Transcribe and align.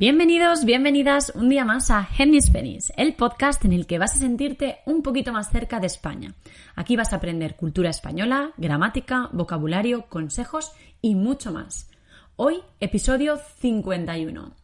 Bienvenidos, 0.00 0.64
bienvenidas 0.64 1.30
un 1.34 1.50
día 1.50 1.66
más 1.66 1.90
a 1.90 2.08
Henny 2.16 2.40
Spanish, 2.40 2.90
el 2.96 3.12
podcast 3.12 3.62
en 3.66 3.74
el 3.74 3.86
que 3.86 3.98
vas 3.98 4.16
a 4.16 4.20
sentirte 4.20 4.78
un 4.86 5.02
poquito 5.02 5.30
más 5.30 5.50
cerca 5.50 5.78
de 5.78 5.88
España. 5.88 6.32
Aquí 6.74 6.96
vas 6.96 7.12
a 7.12 7.16
aprender 7.16 7.54
cultura 7.54 7.90
española, 7.90 8.52
gramática, 8.56 9.28
vocabulario, 9.34 10.06
consejos 10.06 10.72
y 11.02 11.16
mucho 11.16 11.52
más. 11.52 11.90
Hoy, 12.36 12.62
episodio 12.80 13.38
51. 13.58 14.54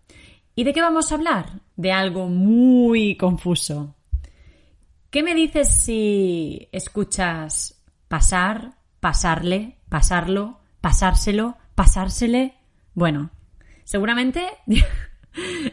¿Y 0.55 0.65
de 0.65 0.73
qué 0.73 0.81
vamos 0.81 1.13
a 1.13 1.17
hablar? 1.17 1.61
De 1.77 1.93
algo 1.93 2.29
muy 2.29 3.19
confuso. 3.19 3.95
¿Qué 5.11 5.23
me 5.23 5.35
dices 5.35 5.69
si 5.69 6.67
escuchas 6.73 7.83
pasar, 8.09 8.79
pasarle, 9.01 9.77
pasarlo, 9.91 10.61
pasárselo, 10.81 11.59
pasársele? 11.75 12.55
Bueno, 12.95 13.29
seguramente 13.85 14.47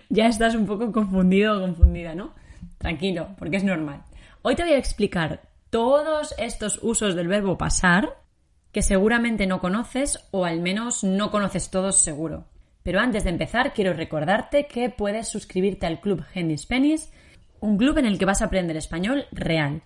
ya 0.10 0.28
estás 0.28 0.56
un 0.56 0.66
poco 0.66 0.92
confundido 0.92 1.58
o 1.58 1.62
confundida, 1.62 2.16
¿no? 2.16 2.34
Tranquilo, 2.78 3.30
porque 3.38 3.58
es 3.58 3.64
normal. 3.64 4.04
Hoy 4.42 4.56
te 4.56 4.64
voy 4.64 4.74
a 4.74 4.78
explicar 4.78 5.42
todos 5.70 6.36
estos 6.38 6.80
usos 6.82 7.16
del 7.16 7.28
verbo 7.28 7.58
pasar 7.58 8.18
que 8.72 8.82
seguramente 8.82 9.48
no 9.48 9.62
conoces 9.62 10.28
o 10.32 10.46
al 10.46 10.60
menos 10.60 11.04
no 11.04 11.32
conoces 11.32 11.70
todos 11.70 11.98
seguro. 11.98 12.46
Pero 12.82 13.00
antes 13.00 13.24
de 13.24 13.30
empezar, 13.30 13.74
quiero 13.74 13.94
recordarte 13.94 14.68
que 14.68 14.90
puedes 14.90 15.30
suscribirte 15.30 15.86
al 15.86 16.02
Club 16.02 16.24
Handy 16.36 16.58
Spanish, 16.58 17.08
un 17.62 17.78
club 17.78 17.98
en 18.00 18.06
el 18.06 18.20
que 18.20 18.26
vas 18.26 18.42
a 18.42 18.46
aprender 18.46 18.76
español 18.76 19.26
real 19.32 19.82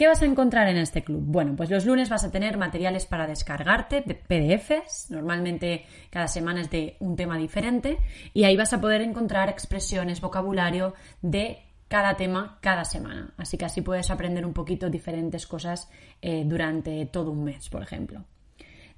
¿Qué 0.00 0.06
vas 0.06 0.22
a 0.22 0.24
encontrar 0.24 0.66
en 0.66 0.78
este 0.78 1.04
club? 1.04 1.20
Bueno, 1.26 1.54
pues 1.54 1.68
los 1.68 1.84
lunes 1.84 2.08
vas 2.08 2.24
a 2.24 2.30
tener 2.30 2.56
materiales 2.56 3.04
para 3.04 3.26
descargarte, 3.26 4.00
PDFs, 4.00 5.10
normalmente 5.10 5.84
cada 6.08 6.26
semana 6.26 6.62
es 6.62 6.70
de 6.70 6.96
un 7.00 7.16
tema 7.16 7.36
diferente, 7.36 7.98
y 8.32 8.44
ahí 8.44 8.56
vas 8.56 8.72
a 8.72 8.80
poder 8.80 9.02
encontrar 9.02 9.50
expresiones, 9.50 10.22
vocabulario 10.22 10.94
de 11.20 11.58
cada 11.86 12.16
tema 12.16 12.56
cada 12.62 12.86
semana. 12.86 13.34
Así 13.36 13.58
que 13.58 13.66
así 13.66 13.82
puedes 13.82 14.10
aprender 14.10 14.46
un 14.46 14.54
poquito 14.54 14.88
diferentes 14.88 15.46
cosas 15.46 15.90
eh, 16.22 16.44
durante 16.46 17.04
todo 17.04 17.30
un 17.32 17.44
mes, 17.44 17.68
por 17.68 17.82
ejemplo. 17.82 18.24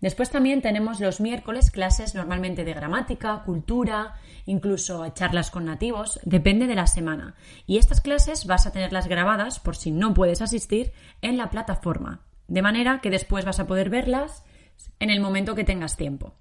Después 0.02 0.30
también 0.30 0.62
tenemos 0.62 0.98
los 0.98 1.20
miércoles 1.20 1.70
clases 1.70 2.16
normalmente 2.16 2.64
de 2.64 2.74
gramática, 2.74 3.44
cultura, 3.46 4.16
incluso 4.46 5.08
charlas 5.10 5.52
con 5.52 5.64
nativos, 5.64 6.18
depende 6.24 6.66
de 6.66 6.74
la 6.74 6.88
semana. 6.88 7.36
Y 7.68 7.78
estas 7.78 8.00
clases 8.00 8.46
vas 8.46 8.66
a 8.66 8.72
tenerlas 8.72 9.06
grabadas 9.06 9.60
por 9.60 9.76
si 9.76 9.92
no 9.92 10.12
puedes 10.12 10.42
asistir 10.42 10.92
en 11.22 11.36
la 11.36 11.50
plataforma, 11.50 12.22
de 12.48 12.62
manera 12.62 13.00
que 13.00 13.10
después 13.10 13.44
vas 13.44 13.60
a 13.60 13.68
poder 13.68 13.90
verlas 13.90 14.42
en 14.98 15.08
el 15.08 15.20
momento 15.20 15.54
que 15.54 15.62
tengas 15.62 15.96
tiempo. 15.96 16.34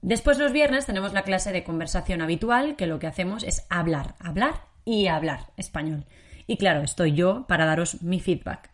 Después 0.00 0.38
los 0.38 0.52
viernes 0.52 0.86
tenemos 0.86 1.12
la 1.12 1.24
clase 1.24 1.52
de 1.52 1.64
conversación 1.64 2.22
habitual, 2.22 2.76
que 2.76 2.86
lo 2.86 2.98
que 2.98 3.08
hacemos 3.08 3.42
es 3.42 3.66
hablar, 3.68 4.14
hablar 4.20 4.62
y 4.86 5.08
hablar 5.08 5.52
español. 5.58 6.06
Y 6.46 6.56
claro, 6.56 6.80
estoy 6.80 7.12
yo 7.12 7.44
para 7.46 7.66
daros 7.66 8.02
mi 8.02 8.20
feedback. 8.20 8.70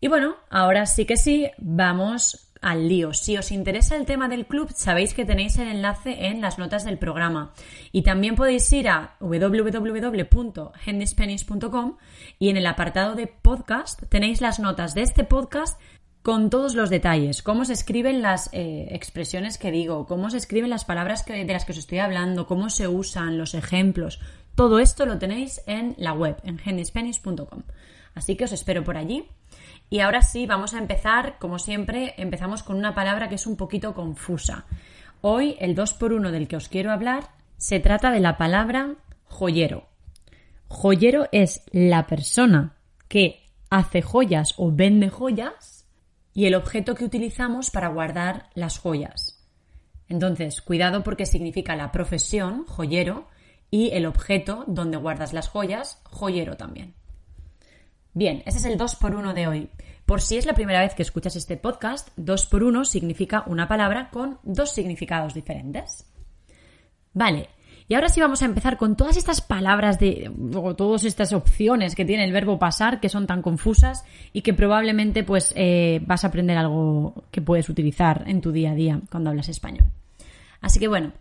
Y 0.00 0.06
bueno, 0.08 0.36
ahora 0.48 0.86
sí 0.86 1.06
que 1.06 1.16
sí, 1.16 1.50
vamos 1.58 2.47
al 2.60 2.88
lío. 2.88 3.12
Si 3.12 3.36
os 3.36 3.52
interesa 3.52 3.94
el 3.96 4.06
tema 4.06 4.28
del 4.28 4.46
club, 4.46 4.72
sabéis 4.74 5.14
que 5.14 5.24
tenéis 5.24 5.56
el 5.58 5.68
enlace 5.68 6.26
en 6.26 6.40
las 6.40 6.58
notas 6.58 6.84
del 6.84 6.98
programa. 6.98 7.52
Y 7.92 8.02
también 8.02 8.34
podéis 8.34 8.72
ir 8.72 8.88
a 8.88 9.14
www.hendyspanish.com 9.20 11.96
y 12.38 12.48
en 12.48 12.56
el 12.56 12.66
apartado 12.66 13.14
de 13.14 13.26
podcast 13.26 14.02
tenéis 14.08 14.40
las 14.40 14.58
notas 14.58 14.94
de 14.94 15.02
este 15.02 15.24
podcast 15.24 15.78
con 16.22 16.48
todos 16.50 16.74
los 16.74 16.90
detalles, 16.90 17.42
cómo 17.42 17.64
se 17.64 17.72
escriben 17.72 18.20
las 18.20 18.50
eh, 18.52 18.88
expresiones 18.90 19.56
que 19.56 19.70
digo, 19.70 20.06
cómo 20.06 20.28
se 20.30 20.36
escriben 20.36 20.68
las 20.68 20.84
palabras 20.84 21.24
de 21.24 21.46
las 21.46 21.64
que 21.64 21.72
os 21.72 21.78
estoy 21.78 22.00
hablando, 22.00 22.46
cómo 22.46 22.68
se 22.68 22.86
usan, 22.86 23.38
los 23.38 23.54
ejemplos. 23.54 24.20
Todo 24.54 24.78
esto 24.78 25.06
lo 25.06 25.18
tenéis 25.18 25.62
en 25.66 25.94
la 25.96 26.12
web, 26.12 26.36
en 26.42 26.60
hendyspanish.com. 26.62 27.62
Así 28.14 28.36
que 28.36 28.44
os 28.44 28.52
espero 28.52 28.84
por 28.84 28.96
allí. 28.96 29.26
Y 29.90 30.00
ahora 30.00 30.22
sí, 30.22 30.46
vamos 30.46 30.74
a 30.74 30.78
empezar, 30.78 31.38
como 31.38 31.58
siempre, 31.58 32.14
empezamos 32.18 32.62
con 32.62 32.76
una 32.76 32.94
palabra 32.94 33.28
que 33.28 33.36
es 33.36 33.46
un 33.46 33.56
poquito 33.56 33.94
confusa. 33.94 34.66
Hoy 35.20 35.56
el 35.60 35.74
2x1 35.74 36.30
del 36.30 36.46
que 36.46 36.56
os 36.56 36.68
quiero 36.68 36.92
hablar 36.92 37.30
se 37.56 37.80
trata 37.80 38.10
de 38.10 38.20
la 38.20 38.36
palabra 38.36 38.96
joyero. 39.24 39.88
Joyero 40.68 41.28
es 41.32 41.62
la 41.72 42.06
persona 42.06 42.76
que 43.08 43.48
hace 43.70 44.02
joyas 44.02 44.54
o 44.58 44.70
vende 44.70 45.08
joyas 45.08 45.86
y 46.34 46.46
el 46.46 46.54
objeto 46.54 46.94
que 46.94 47.04
utilizamos 47.04 47.70
para 47.70 47.88
guardar 47.88 48.50
las 48.54 48.78
joyas. 48.78 49.42
Entonces, 50.08 50.60
cuidado 50.62 51.02
porque 51.02 51.26
significa 51.26 51.76
la 51.76 51.92
profesión, 51.92 52.64
joyero, 52.66 53.28
y 53.70 53.90
el 53.90 54.06
objeto 54.06 54.64
donde 54.66 54.96
guardas 54.96 55.32
las 55.32 55.48
joyas, 55.48 56.00
joyero 56.04 56.56
también. 56.56 56.94
Bien, 58.18 58.42
ese 58.46 58.58
es 58.58 58.64
el 58.64 58.76
2 58.76 58.96
por 58.96 59.14
1 59.14 59.32
de 59.32 59.46
hoy. 59.46 59.68
Por 60.04 60.20
si 60.20 60.38
es 60.38 60.44
la 60.44 60.52
primera 60.52 60.80
vez 60.80 60.92
que 60.92 61.02
escuchas 61.02 61.36
este 61.36 61.56
podcast, 61.56 62.08
2 62.16 62.46
por 62.46 62.64
1 62.64 62.84
significa 62.84 63.44
una 63.46 63.68
palabra 63.68 64.10
con 64.10 64.40
dos 64.42 64.72
significados 64.72 65.34
diferentes. 65.34 66.04
Vale, 67.12 67.48
y 67.86 67.94
ahora 67.94 68.08
sí 68.08 68.20
vamos 68.20 68.42
a 68.42 68.46
empezar 68.46 68.76
con 68.76 68.96
todas 68.96 69.16
estas 69.16 69.40
palabras 69.40 70.00
de, 70.00 70.32
o 70.52 70.74
todas 70.74 71.04
estas 71.04 71.32
opciones 71.32 71.94
que 71.94 72.04
tiene 72.04 72.24
el 72.24 72.32
verbo 72.32 72.58
pasar 72.58 72.98
que 72.98 73.08
son 73.08 73.28
tan 73.28 73.40
confusas 73.40 74.04
y 74.32 74.42
que 74.42 74.52
probablemente 74.52 75.22
pues 75.22 75.52
eh, 75.54 76.00
vas 76.04 76.24
a 76.24 76.26
aprender 76.26 76.58
algo 76.58 77.22
que 77.30 77.40
puedes 77.40 77.68
utilizar 77.68 78.24
en 78.26 78.40
tu 78.40 78.50
día 78.50 78.72
a 78.72 78.74
día 78.74 79.00
cuando 79.12 79.30
hablas 79.30 79.48
español. 79.48 79.84
Así 80.60 80.80
que 80.80 80.88
bueno, 80.88 81.12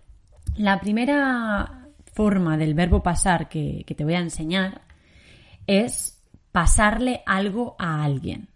la 0.55 0.79
primera 0.79 1.89
forma 2.15 2.57
del 2.57 2.73
verbo 2.73 3.03
pasar 3.03 3.49
que 3.49 3.85
te 3.85 4.03
voy 4.03 4.15
a 4.15 4.19
enseñar 4.19 4.81
es 5.67 6.16
pasarle 6.57 7.21
algo 7.27 7.75
a 7.77 8.03
alguien. 8.03 8.49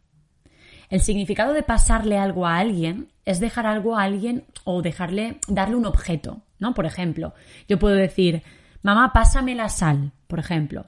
El 0.89 1.01
significado 1.01 1.53
de 1.53 1.61
pasarle 1.61 2.17
algo 2.17 2.47
a 2.47 2.57
alguien 2.57 3.11
es 3.25 3.39
dejar 3.39 3.67
algo 3.67 3.95
a 3.95 4.01
alguien 4.01 4.47
o 4.63 4.81
dejarle, 4.81 5.37
darle 5.47 5.75
un 5.75 5.85
objeto, 5.85 6.41
¿no? 6.57 6.73
Por 6.73 6.87
ejemplo, 6.87 7.35
yo 7.67 7.77
puedo 7.77 7.93
decir, 7.93 8.41
mamá, 8.81 9.13
pásame 9.13 9.53
la 9.53 9.69
sal, 9.69 10.13
por 10.25 10.39
ejemplo. 10.39 10.87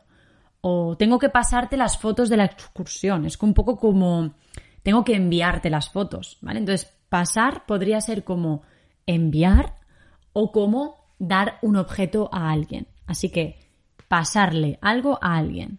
O 0.61 0.97
tengo 0.97 1.19
que 1.19 1.29
pasarte 1.29 1.77
las 1.77 1.99
fotos 1.99 2.29
de 2.29 2.37
la 2.37 2.45
excursión. 2.45 3.25
Es 3.27 3.39
un 3.43 3.53
poco 3.53 3.77
como, 3.77 4.33
tengo 4.81 5.03
que 5.03 5.13
enviarte 5.13 5.69
las 5.69 5.91
fotos, 5.91 6.39
¿vale? 6.41 6.57
Entonces, 6.57 6.97
pasar 7.09 7.67
podría 7.67 8.01
ser 8.01 8.23
como 8.23 8.63
enviar 9.05 9.75
o 10.33 10.51
como 10.51 11.05
dar 11.19 11.59
un 11.61 11.75
objeto 11.75 12.27
a 12.33 12.49
alguien. 12.49 12.87
Así 13.05 13.29
que, 13.29 13.59
pasarle 14.07 14.79
algo 14.81 15.19
a 15.21 15.37
alguien. 15.37 15.77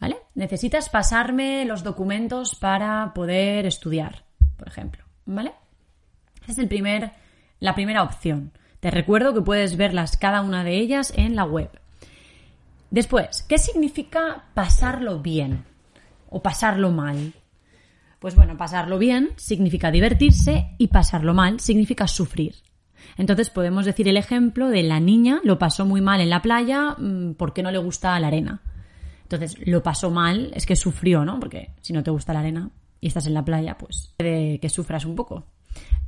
¿Vale? 0.00 0.16
Necesitas 0.34 0.88
pasarme 0.88 1.64
los 1.64 1.82
documentos 1.82 2.54
para 2.54 3.12
poder 3.14 3.66
estudiar, 3.66 4.24
por 4.56 4.68
ejemplo. 4.68 5.04
¿Vale? 5.26 5.52
Esa 6.42 6.52
es 6.52 6.58
el 6.58 6.68
primer, 6.68 7.12
la 7.60 7.74
primera 7.74 8.02
opción. 8.02 8.52
Te 8.80 8.90
recuerdo 8.90 9.34
que 9.34 9.42
puedes 9.42 9.76
verlas 9.76 10.16
cada 10.16 10.40
una 10.40 10.62
de 10.62 10.76
ellas 10.76 11.12
en 11.16 11.34
la 11.34 11.44
web. 11.44 11.70
Después, 12.90 13.42
¿qué 13.42 13.58
significa 13.58 14.44
pasarlo 14.54 15.18
bien 15.18 15.64
o 16.30 16.40
pasarlo 16.40 16.90
mal? 16.90 17.34
Pues 18.18 18.34
bueno, 18.34 18.56
pasarlo 18.56 18.98
bien 18.98 19.30
significa 19.36 19.90
divertirse 19.90 20.74
y 20.78 20.88
pasarlo 20.88 21.34
mal 21.34 21.60
significa 21.60 22.08
sufrir. 22.08 22.54
Entonces 23.16 23.50
podemos 23.50 23.84
decir 23.84 24.08
el 24.08 24.16
ejemplo 24.16 24.68
de 24.68 24.82
la 24.82 25.00
niña 25.00 25.40
lo 25.44 25.58
pasó 25.58 25.84
muy 25.84 26.00
mal 26.00 26.20
en 26.20 26.30
la 26.30 26.42
playa 26.42 26.96
mm, 26.98 27.34
porque 27.34 27.62
no 27.62 27.70
le 27.70 27.78
gusta 27.78 28.18
la 28.18 28.28
arena. 28.28 28.62
Entonces, 29.30 29.58
lo 29.66 29.82
pasó 29.82 30.10
mal, 30.10 30.52
es 30.54 30.64
que 30.64 30.74
sufrió, 30.74 31.22
¿no? 31.22 31.38
Porque 31.38 31.74
si 31.82 31.92
no 31.92 32.02
te 32.02 32.10
gusta 32.10 32.32
la 32.32 32.40
arena 32.40 32.70
y 32.98 33.08
estás 33.08 33.26
en 33.26 33.34
la 33.34 33.44
playa, 33.44 33.76
pues 33.76 34.14
puede 34.16 34.58
que 34.58 34.70
sufras 34.70 35.04
un 35.04 35.14
poco. 35.14 35.44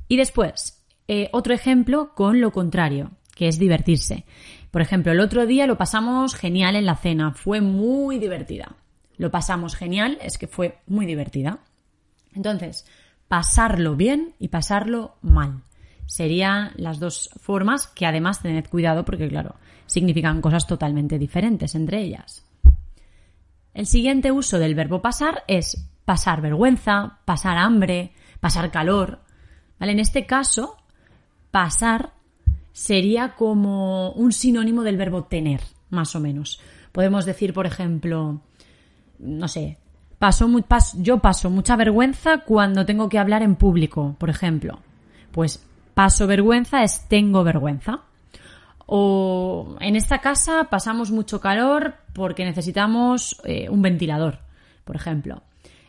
Y 0.09 0.17
después, 0.17 0.83
eh, 1.07 1.29
otro 1.33 1.53
ejemplo 1.53 2.15
con 2.15 2.41
lo 2.41 2.51
contrario, 2.51 3.11
que 3.37 3.47
es 3.47 3.59
divertirse. 3.59 4.25
Por 4.71 4.81
ejemplo, 4.81 5.13
el 5.13 5.21
otro 5.21 5.45
día 5.45 5.67
lo 5.67 5.77
pasamos 5.77 6.35
genial 6.35 6.77
en 6.77 6.87
la 6.87 6.97
cena, 6.97 7.33
fue 7.33 7.61
muy 7.61 8.19
divertida. 8.19 8.77
lo 9.19 9.31
pasamos 9.31 9.77
genial, 9.77 10.17
es 10.23 10.39
que 10.39 10.47
fue 10.47 10.79
muy 10.87 11.05
divertida. 11.05 11.59
Entonces, 12.35 12.87
pasarlo 13.29 13.95
bien 13.95 14.35
y 14.39 14.49
pasarlo 14.49 15.17
mal. 15.21 15.63
Serían 16.07 16.73
las 16.77 16.99
dos 16.99 17.29
formas 17.39 17.87
que 17.87 18.07
además 18.07 18.41
tened 18.41 18.67
cuidado 18.67 19.05
porque, 19.05 19.29
claro, 19.29 19.57
significan 19.85 20.41
cosas 20.41 20.67
totalmente 20.67 21.19
diferentes 21.19 21.75
entre 21.75 22.01
ellas. 22.01 22.50
El 23.75 23.87
siguiente 23.87 24.33
uso 24.33 24.59
del 24.59 24.75
verbo 24.75 25.01
pasar 25.01 25.45
es 25.47 25.89
pasar 26.05 26.41
vergüenza, 26.41 27.19
pasar 27.25 27.57
hambre, 27.59 28.13
pasar 28.41 28.71
calor. 28.71 29.21
¿Vale? 29.79 29.93
En 29.93 30.01
este 30.01 30.27
caso, 30.27 30.77
pasar 31.51 32.13
sería 32.73 33.35
como 33.37 34.13
un 34.13 34.33
sinónimo 34.33 34.83
del 34.83 34.97
verbo 34.97 35.25
tener, 35.25 35.61
más 35.89 36.15
o 36.17 36.21
menos. 36.21 36.61
Podemos 36.93 37.25
decir, 37.25 37.55
por 37.55 37.67
ejemplo, 37.67 38.41
no 39.19 39.49
sé, 39.49 39.79
paso, 40.19 40.49
yo 40.99 41.19
paso 41.19 41.51
mucha 41.51 41.77
vergüenza 41.77 42.39
cuando 42.39 42.87
tengo 42.87 43.09
que 43.09 43.19
hablar 43.19 43.43
en 43.43 43.57
público, 43.57 44.17
por 44.19 44.31
ejemplo. 44.31 44.81
Pues 45.33 45.65
paso 45.95 46.27
vergüenza 46.27 46.83
es 46.83 47.09
tengo 47.09 47.45
vergüenza. 47.45 48.03
O 48.93 49.77
en 49.79 49.95
esta 49.95 50.19
casa 50.19 50.65
pasamos 50.65 51.13
mucho 51.13 51.41
calor 51.41 51.95
porque 52.13 52.45
necesitamos 52.45 53.41
eh, 53.45 53.69
un 53.71 53.83
ventilador, 53.83 54.41
por 54.83 54.97
ejemplo. 54.97 55.45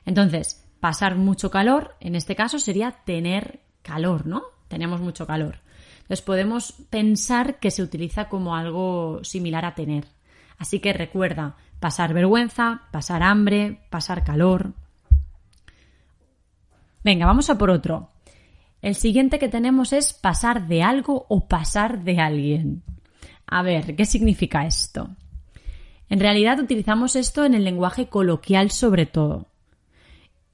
Entonces, 0.05 0.63
pasar 0.79 1.15
mucho 1.15 1.49
calor, 1.49 1.95
en 1.99 2.13
este 2.13 2.35
caso, 2.35 2.59
sería 2.59 2.91
tener 3.03 3.61
calor, 3.81 4.27
¿no? 4.27 4.43
Tenemos 4.67 5.01
mucho 5.01 5.25
calor. 5.25 5.61
Entonces 6.01 6.21
podemos 6.21 6.73
pensar 6.91 7.57
que 7.57 7.71
se 7.71 7.81
utiliza 7.81 8.29
como 8.29 8.55
algo 8.55 9.23
similar 9.23 9.65
a 9.65 9.73
tener. 9.73 10.05
Así 10.59 10.79
que 10.79 10.93
recuerda, 10.93 11.55
pasar 11.79 12.13
vergüenza, 12.13 12.83
pasar 12.91 13.23
hambre, 13.23 13.81
pasar 13.89 14.23
calor. 14.23 14.73
Venga, 17.03 17.25
vamos 17.25 17.49
a 17.49 17.57
por 17.57 17.71
otro. 17.71 18.10
El 18.81 18.95
siguiente 18.95 19.37
que 19.37 19.49
tenemos 19.49 19.93
es 19.93 20.13
pasar 20.13 20.67
de 20.67 20.81
algo 20.81 21.25
o 21.29 21.47
pasar 21.47 22.03
de 22.03 22.19
alguien. 22.19 22.83
A 23.45 23.61
ver, 23.61 23.95
¿qué 23.95 24.05
significa 24.05 24.65
esto? 24.65 25.09
En 26.09 26.19
realidad 26.19 26.59
utilizamos 26.59 27.15
esto 27.15 27.45
en 27.45 27.53
el 27.53 27.63
lenguaje 27.63 28.07
coloquial 28.07 28.71
sobre 28.71 29.05
todo. 29.05 29.47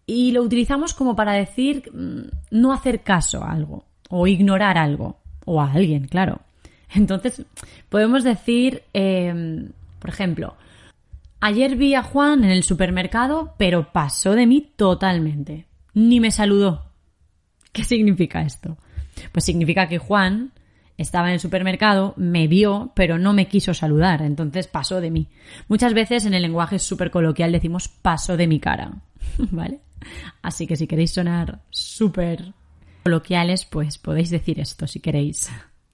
Y 0.05 0.31
lo 0.31 0.41
utilizamos 0.41 0.93
como 0.93 1.15
para 1.15 1.33
decir 1.33 1.91
mm, 1.93 2.29
no 2.51 2.73
hacer 2.73 3.01
caso 3.03 3.43
a 3.43 3.51
algo 3.51 3.85
o 4.09 4.27
ignorar 4.27 4.77
algo 4.77 5.17
o 5.45 5.61
a 5.61 5.71
alguien, 5.71 6.07
claro. 6.07 6.41
Entonces, 6.93 7.43
podemos 7.89 8.23
decir, 8.23 8.83
em, 8.93 9.71
por 9.99 10.09
ejemplo, 10.09 10.55
ayer 11.39 11.75
vi 11.75 11.95
a 11.95 12.03
Juan 12.03 12.43
en 12.43 12.51
el 12.51 12.63
supermercado, 12.63 13.53
pero 13.57 13.91
pasó 13.91 14.33
de 14.35 14.47
mí 14.47 14.71
totalmente. 14.75 15.65
Ni 15.93 16.19
me 16.19 16.31
saludó. 16.31 16.86
¿Qué 17.77 17.83
significa 17.83 18.41
esto? 18.41 18.75
Pues 19.31 19.45
significa 19.45 19.87
que 19.87 19.99
Juan 19.99 20.51
estaba 20.97 21.27
en 21.27 21.33
el 21.33 21.39
supermercado, 21.39 22.15
me 22.17 22.47
vio, 22.47 22.91
pero 22.95 23.19
no 23.19 23.33
me 23.33 23.47
quiso 23.47 23.75
saludar, 23.75 24.23
entonces 24.23 24.65
pasó 24.65 24.99
de 24.99 25.11
mí. 25.11 25.27
Muchas 25.67 25.93
veces 25.93 26.25
en 26.25 26.33
el 26.33 26.41
lenguaje 26.41 26.79
súper 26.79 27.11
coloquial 27.11 27.51
decimos 27.51 27.87
pasó 27.87 28.35
de 28.35 28.47
mi 28.47 28.59
cara, 28.59 28.93
¿vale? 29.51 29.81
Así 30.41 30.65
que 30.65 30.75
si 30.75 30.87
queréis 30.87 31.11
sonar 31.11 31.59
súper 31.69 32.51
coloquiales, 33.03 33.65
pues 33.65 33.99
podéis 33.99 34.31
decir 34.31 34.59
esto 34.59 34.87
si 34.87 34.99
queréis. 34.99 35.51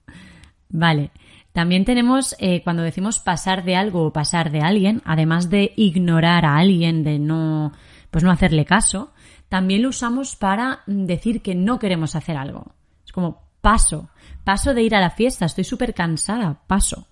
Vale. 0.70 1.10
También 1.52 1.84
tenemos, 1.84 2.34
eh, 2.38 2.62
cuando 2.64 2.82
decimos 2.82 3.20
pasar 3.20 3.62
de 3.62 3.76
algo 3.76 4.06
o 4.06 4.12
pasar 4.12 4.50
de 4.50 4.62
alguien, 4.62 5.02
además 5.04 5.50
de 5.50 5.74
ignorar 5.76 6.46
a 6.46 6.56
alguien, 6.56 7.04
de 7.04 7.18
no, 7.18 7.72
pues 8.10 8.24
no 8.24 8.30
hacerle 8.30 8.64
caso, 8.64 9.12
también 9.48 9.82
lo 9.82 9.90
usamos 9.90 10.36
para 10.36 10.82
decir 10.86 11.42
que 11.42 11.54
no 11.54 11.78
queremos 11.78 12.14
hacer 12.16 12.36
algo. 12.36 12.74
Es 13.04 13.12
como 13.12 13.48
paso, 13.60 14.10
paso 14.44 14.74
de 14.74 14.82
ir 14.82 14.94
a 14.94 15.00
la 15.00 15.10
fiesta, 15.10 15.46
estoy 15.46 15.64
súper 15.64 15.94
cansada, 15.94 16.62
paso. 16.66 17.06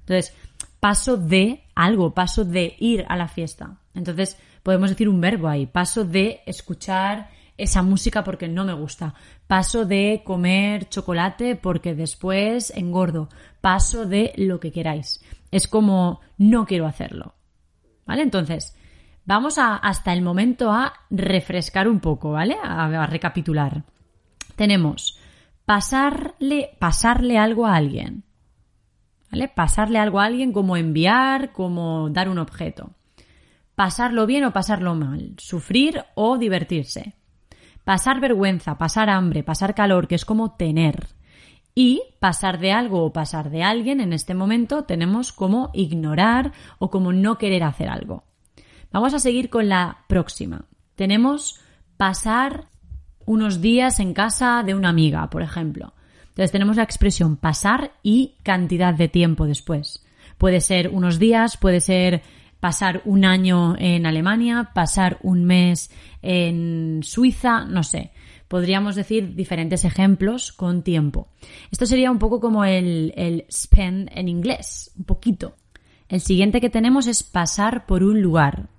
Entonces, 0.00 0.34
paso 0.78 1.16
de 1.16 1.64
algo, 1.74 2.14
paso 2.14 2.44
de 2.44 2.76
ir 2.78 3.04
a 3.08 3.16
la 3.16 3.28
fiesta. 3.28 3.78
Entonces, 3.94 4.36
podemos 4.62 4.90
decir 4.90 5.08
un 5.08 5.20
verbo 5.20 5.48
ahí, 5.48 5.66
paso 5.66 6.04
de 6.04 6.42
escuchar 6.46 7.30
esa 7.56 7.82
música 7.82 8.22
porque 8.22 8.48
no 8.48 8.64
me 8.64 8.74
gusta. 8.74 9.14
Paso 9.46 9.84
de 9.84 10.22
comer 10.24 10.88
chocolate 10.88 11.56
porque 11.56 11.94
después 11.94 12.70
engordo. 12.74 13.28
Paso 13.60 14.06
de 14.06 14.32
lo 14.36 14.60
que 14.60 14.72
queráis. 14.72 15.22
Es 15.50 15.66
como 15.68 16.20
no 16.36 16.66
quiero 16.66 16.86
hacerlo. 16.86 17.34
¿Vale? 18.04 18.22
Entonces, 18.22 18.76
vamos 19.26 19.58
a, 19.58 19.76
hasta 19.76 20.12
el 20.12 20.22
momento 20.22 20.72
a 20.72 20.94
refrescar 21.10 21.88
un 21.88 22.00
poco, 22.00 22.32
¿vale? 22.32 22.56
A, 22.62 23.06
recapitular. 23.06 23.82
Tenemos 24.54 25.18
pasarle, 25.66 26.70
pasarle 26.78 27.36
algo 27.36 27.66
a 27.66 27.76
alguien. 27.76 28.24
¿Vale? 29.30 29.48
Pasarle 29.48 29.98
algo 29.98 30.20
a 30.20 30.24
alguien 30.24 30.52
como 30.52 30.76
enviar, 30.76 31.52
como 31.52 32.08
dar 32.10 32.28
un 32.28 32.38
objeto. 32.38 32.92
Pasarlo 33.74 34.24
bien 34.24 34.44
o 34.44 34.52
pasarlo 34.52 34.94
mal. 34.94 35.34
Sufrir 35.36 36.04
o 36.14 36.38
divertirse. 36.38 37.14
Pasar 37.84 38.20
vergüenza, 38.20 38.78
pasar 38.78 39.10
hambre, 39.10 39.42
pasar 39.42 39.74
calor, 39.74 40.08
que 40.08 40.14
es 40.14 40.24
como 40.24 40.52
tener. 40.52 41.08
Y 41.74 42.02
pasar 42.20 42.58
de 42.58 42.72
algo 42.72 43.04
o 43.04 43.12
pasar 43.12 43.50
de 43.50 43.62
alguien 43.62 44.00
en 44.00 44.12
este 44.12 44.34
momento 44.34 44.84
tenemos 44.84 45.32
como 45.32 45.70
ignorar 45.74 46.52
o 46.78 46.90
como 46.90 47.12
no 47.12 47.36
querer 47.36 47.64
hacer 47.64 47.88
algo. 47.88 48.24
Vamos 48.96 49.12
a 49.12 49.18
seguir 49.18 49.50
con 49.50 49.68
la 49.68 49.98
próxima. 50.08 50.64
Tenemos 50.94 51.60
pasar 51.98 52.68
unos 53.26 53.60
días 53.60 54.00
en 54.00 54.14
casa 54.14 54.62
de 54.64 54.74
una 54.74 54.88
amiga, 54.88 55.28
por 55.28 55.42
ejemplo. 55.42 55.92
Entonces 56.28 56.50
tenemos 56.50 56.76
la 56.76 56.84
expresión 56.84 57.36
pasar 57.36 57.92
y 58.02 58.36
cantidad 58.42 58.94
de 58.94 59.08
tiempo 59.08 59.44
después. 59.44 60.02
Puede 60.38 60.62
ser 60.62 60.88
unos 60.88 61.18
días, 61.18 61.58
puede 61.58 61.80
ser 61.80 62.22
pasar 62.58 63.02
un 63.04 63.26
año 63.26 63.76
en 63.78 64.06
Alemania, 64.06 64.70
pasar 64.72 65.18
un 65.22 65.44
mes 65.44 65.90
en 66.22 67.02
Suiza, 67.02 67.66
no 67.66 67.82
sé. 67.82 68.12
Podríamos 68.48 68.96
decir 68.96 69.34
diferentes 69.34 69.84
ejemplos 69.84 70.52
con 70.52 70.80
tiempo. 70.82 71.28
Esto 71.70 71.84
sería 71.84 72.10
un 72.10 72.18
poco 72.18 72.40
como 72.40 72.64
el, 72.64 73.12
el 73.14 73.44
spend 73.52 74.08
en 74.14 74.30
inglés, 74.30 74.90
un 74.96 75.04
poquito. 75.04 75.54
El 76.08 76.22
siguiente 76.22 76.62
que 76.62 76.70
tenemos 76.70 77.06
es 77.06 77.22
pasar 77.22 77.84
por 77.84 78.02
un 78.02 78.22
lugar. 78.22 78.70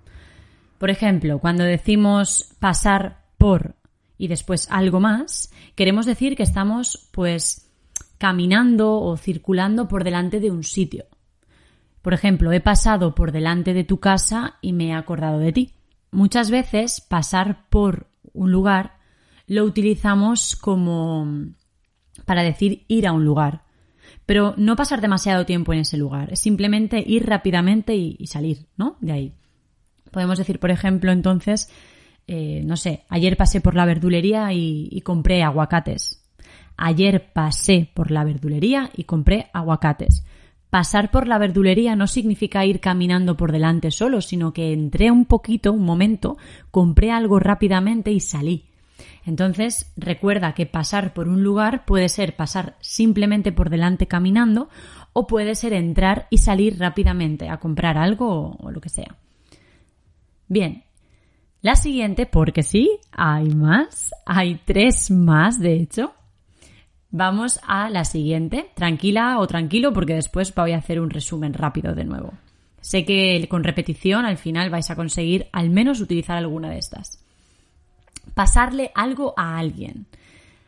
Por 0.77 0.89
ejemplo, 0.89 1.39
cuando 1.39 1.63
decimos 1.63 2.55
pasar 2.59 3.25
por 3.37 3.75
y 4.17 4.27
después 4.27 4.67
algo 4.71 4.99
más, 4.99 5.51
queremos 5.75 6.05
decir 6.05 6.35
que 6.35 6.43
estamos 6.43 7.09
pues 7.11 7.71
caminando 8.17 8.99
o 8.99 9.17
circulando 9.17 9.87
por 9.87 10.03
delante 10.03 10.39
de 10.39 10.51
un 10.51 10.63
sitio. 10.63 11.05
Por 12.01 12.13
ejemplo, 12.13 12.51
he 12.51 12.61
pasado 12.61 13.15
por 13.15 13.31
delante 13.31 13.73
de 13.73 13.83
tu 13.83 13.99
casa 13.99 14.57
y 14.61 14.73
me 14.73 14.87
he 14.87 14.93
acordado 14.93 15.39
de 15.39 15.51
ti. 15.51 15.73
Muchas 16.11 16.49
veces 16.49 17.01
pasar 17.01 17.67
por 17.69 18.07
un 18.33 18.51
lugar 18.51 18.97
lo 19.47 19.63
utilizamos 19.63 20.55
como 20.55 21.27
para 22.25 22.43
decir 22.43 22.85
ir 22.87 23.07
a 23.07 23.13
un 23.13 23.25
lugar. 23.25 23.63
Pero 24.25 24.53
no 24.57 24.75
pasar 24.75 25.01
demasiado 25.01 25.45
tiempo 25.45 25.73
en 25.73 25.79
ese 25.79 25.97
lugar, 25.97 26.31
es 26.33 26.41
simplemente 26.41 27.03
ir 27.05 27.25
rápidamente 27.25 27.95
y, 27.95 28.25
salir, 28.27 28.67
¿no? 28.75 28.97
De 28.99 29.11
ahí. 29.11 29.33
Podemos 30.11 30.37
decir, 30.37 30.59
por 30.59 30.71
ejemplo, 30.71 31.11
entonces, 31.11 31.69
eh, 32.27 32.61
no 32.65 32.77
sé, 32.77 33.03
ayer 33.09 33.37
pasé 33.37 33.61
por 33.61 33.75
la 33.75 33.85
verdulería 33.85 34.53
y 34.53 35.01
compré 35.01 35.43
aguacates. 35.43 36.23
Ayer 36.77 37.31
pasé 37.33 37.89
por 37.93 38.11
la 38.11 38.23
verdulería 38.23 38.91
y 38.95 39.05
compré 39.05 39.49
aguacates. 39.51 40.23
Pasar 40.69 41.09
por 41.11 41.27
la 41.27 41.39
verdulería 41.39 41.95
no 41.95 42.07
significa 42.07 42.65
ir 42.65 42.79
caminando 42.79 43.35
por 43.35 43.51
delante 43.51 43.89
solo, 43.89 44.21
sino 44.21 44.53
que 44.53 44.73
entré 44.73 45.09
un 45.09 45.25
poquito, 45.25 45.71
un 45.71 45.85
momento, 45.85 46.37
compré 46.71 47.11
algo 47.11 47.39
rápidamente 47.39 48.11
y 48.11 48.19
salí. 48.19 48.65
Entonces, 49.25 49.93
recuerda 49.97 50.53
que 50.53 50.65
pasar 50.65 51.13
por 51.13 51.29
un 51.29 51.43
lugar 51.43 51.85
puede 51.85 52.09
ser 52.09 52.35
pasar 52.35 52.75
simplemente 52.79 53.51
por 53.51 53.69
delante 53.69 54.07
caminando 54.07 54.69
o 55.13 55.25
puede 55.25 55.55
ser 55.55 55.73
entrar 55.73 56.27
y 56.29 56.39
salir 56.39 56.77
rápidamente 56.77 57.49
a 57.49 57.57
comprar 57.57 57.97
algo 57.97 58.29
o, 58.29 58.57
o 58.67 58.71
lo 58.71 58.81
que 58.81 58.89
sea. 58.89 59.15
Bien, 60.47 60.83
la 61.61 61.75
siguiente, 61.75 62.25
porque 62.25 62.63
sí, 62.63 62.99
hay 63.11 63.49
más, 63.49 64.11
hay 64.25 64.59
tres 64.65 65.11
más 65.11 65.59
de 65.59 65.73
hecho, 65.73 66.13
Vamos 67.09 67.59
a 67.65 67.89
la 67.89 68.03
siguiente. 68.05 68.69
Tranquila 68.75 69.39
o 69.39 69.47
tranquilo 69.47 69.93
porque 69.93 70.15
después 70.15 70.53
voy 70.53 70.73
a 70.73 70.77
hacer 70.77 70.99
un 70.99 71.09
resumen 71.09 71.53
rápido 71.53 71.95
de 71.95 72.03
nuevo. 72.03 72.33
Sé 72.81 73.05
que 73.05 73.47
con 73.49 73.63
repetición 73.63 74.25
al 74.25 74.37
final 74.37 74.69
vais 74.69 74.89
a 74.91 74.95
conseguir 74.95 75.47
al 75.51 75.69
menos 75.69 76.01
utilizar 76.01 76.37
alguna 76.37 76.69
de 76.69 76.79
estas. 76.79 77.23
Pasarle 78.33 78.91
algo 78.93 79.33
a 79.37 79.57
alguien. 79.57 80.05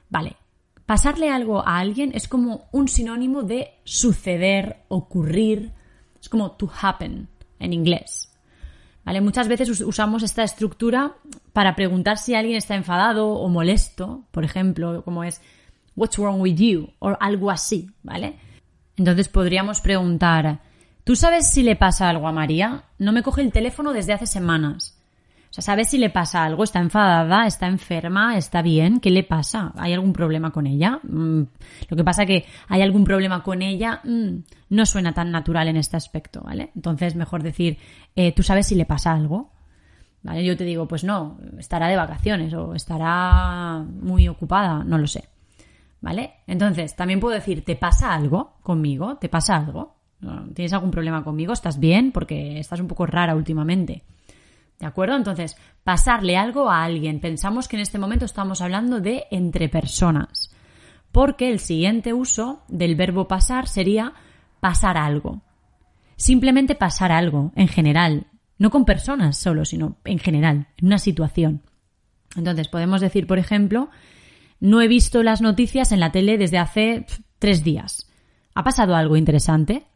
Vale, 0.09 0.37
pasarle 0.85 1.29
algo 1.29 1.59
a 1.67 1.77
alguien 1.77 2.11
es 2.13 2.27
como 2.27 2.67
un 2.71 2.87
sinónimo 2.87 3.43
de 3.43 3.71
suceder, 3.83 4.77
ocurrir. 4.87 5.71
Es 6.21 6.29
como 6.29 6.51
to 6.51 6.71
happen 6.81 7.27
en 7.59 7.73
inglés. 7.73 8.28
¿Vale? 9.03 9.21
Muchas 9.21 9.47
veces 9.47 9.81
usamos 9.81 10.23
esta 10.23 10.43
estructura 10.43 11.15
para 11.53 11.75
preguntar 11.75 12.17
si 12.17 12.35
alguien 12.35 12.57
está 12.57 12.75
enfadado 12.75 13.29
o 13.29 13.49
molesto, 13.49 14.25
por 14.31 14.43
ejemplo, 14.43 15.03
como 15.03 15.23
es 15.23 15.41
What's 15.95 16.17
wrong 16.17 16.41
with 16.41 16.55
you? 16.55 16.89
o 16.99 17.17
algo 17.19 17.49
así, 17.49 17.89
¿vale? 18.03 18.37
Entonces 18.97 19.27
podríamos 19.27 19.81
preguntar 19.81 20.61
¿Tú 21.09 21.15
sabes 21.15 21.47
si 21.47 21.63
le 21.63 21.75
pasa 21.75 22.07
algo 22.07 22.27
a 22.27 22.31
María? 22.31 22.83
No 22.99 23.11
me 23.11 23.23
coge 23.23 23.41
el 23.41 23.51
teléfono 23.51 23.93
desde 23.93 24.13
hace 24.13 24.27
semanas. 24.27 24.98
O 25.49 25.53
sea, 25.53 25.63
¿sabes 25.63 25.89
si 25.89 25.97
le 25.97 26.11
pasa 26.11 26.43
algo? 26.43 26.63
¿Está 26.63 26.79
enfadada? 26.79 27.47
¿Está 27.47 27.65
enferma? 27.67 28.37
¿Está 28.37 28.61
bien? 28.61 28.99
¿Qué 28.99 29.09
le 29.09 29.23
pasa? 29.23 29.73
¿Hay 29.77 29.93
algún 29.93 30.13
problema 30.13 30.51
con 30.51 30.67
ella? 30.67 30.99
Mm, 31.01 31.41
lo 31.89 31.97
que 31.97 32.03
pasa 32.03 32.25
que 32.27 32.45
hay 32.67 32.83
algún 32.83 33.03
problema 33.03 33.41
con 33.41 33.63
ella 33.63 34.01
mm, 34.03 34.43
no 34.69 34.85
suena 34.85 35.11
tan 35.11 35.31
natural 35.31 35.67
en 35.67 35.77
este 35.77 35.97
aspecto, 35.97 36.41
¿vale? 36.41 36.69
Entonces, 36.75 37.15
mejor 37.15 37.41
decir, 37.41 37.79
eh, 38.15 38.31
¿tú 38.31 38.43
sabes 38.43 38.67
si 38.67 38.75
le 38.75 38.85
pasa 38.85 39.11
algo? 39.11 39.49
¿Vale? 40.21 40.45
Yo 40.45 40.55
te 40.55 40.65
digo, 40.65 40.87
pues 40.87 41.03
no, 41.03 41.39
estará 41.57 41.87
de 41.87 41.95
vacaciones 41.95 42.53
o 42.53 42.75
estará 42.75 43.79
muy 43.79 44.27
ocupada, 44.27 44.83
no 44.83 44.99
lo 44.99 45.07
sé. 45.07 45.29
¿Vale? 46.01 46.35
Entonces, 46.45 46.95
también 46.95 47.19
puedo 47.19 47.33
decir, 47.33 47.65
¿te 47.65 47.75
pasa 47.75 48.13
algo 48.13 48.57
conmigo? 48.61 49.17
¿Te 49.17 49.29
pasa 49.29 49.55
algo? 49.55 49.95
¿Tienes 50.53 50.73
algún 50.73 50.91
problema 50.91 51.23
conmigo? 51.23 51.53
¿Estás 51.53 51.79
bien? 51.79 52.11
Porque 52.11 52.59
estás 52.59 52.79
un 52.79 52.87
poco 52.87 53.05
rara 53.05 53.35
últimamente. 53.35 54.03
¿De 54.79 54.85
acuerdo? 54.85 55.15
Entonces, 55.15 55.57
pasarle 55.83 56.37
algo 56.37 56.69
a 56.69 56.83
alguien. 56.83 57.19
Pensamos 57.19 57.67
que 57.67 57.75
en 57.75 57.81
este 57.81 57.99
momento 57.99 58.25
estamos 58.25 58.61
hablando 58.61 59.01
de 59.01 59.25
entre 59.29 59.67
personas. 59.67 60.55
Porque 61.11 61.49
el 61.49 61.59
siguiente 61.59 62.13
uso 62.13 62.63
del 62.69 62.95
verbo 62.95 63.27
pasar 63.27 63.67
sería 63.67 64.13
pasar 64.61 64.97
algo. 64.97 65.41
Simplemente 66.15 66.75
pasar 66.75 67.11
algo, 67.11 67.51
en 67.55 67.67
general. 67.67 68.27
No 68.57 68.69
con 68.69 68.85
personas 68.85 69.37
solo, 69.37 69.65
sino 69.65 69.97
en 70.05 70.19
general, 70.19 70.67
en 70.77 70.87
una 70.87 70.97
situación. 70.97 71.63
Entonces, 72.35 72.69
podemos 72.69 73.01
decir, 73.01 73.27
por 73.27 73.39
ejemplo, 73.39 73.89
no 74.61 74.81
he 74.81 74.87
visto 74.87 75.23
las 75.23 75.41
noticias 75.41 75.91
en 75.91 75.99
la 75.99 76.11
tele 76.11 76.37
desde 76.37 76.57
hace 76.57 77.05
tres 77.37 77.63
días. 77.63 78.09
¿Ha 78.55 78.63
pasado 78.63 78.95
algo 78.95 79.17
interesante? 79.17 79.87